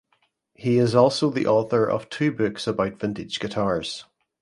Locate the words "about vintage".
2.65-3.39